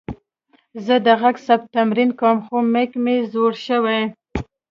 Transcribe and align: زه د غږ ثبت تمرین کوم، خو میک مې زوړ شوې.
زه 0.85 0.95
د 1.05 1.07
غږ 1.21 1.35
ثبت 1.45 1.67
تمرین 1.75 2.11
کوم، 2.19 2.37
خو 2.45 2.57
میک 2.73 2.91
مې 3.03 3.15
زوړ 3.31 3.53
شوې. 3.65 4.01